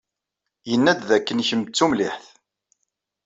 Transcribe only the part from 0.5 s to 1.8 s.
Yenna-d dakken kemm d